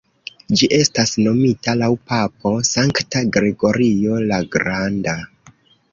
[0.59, 5.19] Ĝi estis nomita laŭ papo Sankta Gregorio la Granda.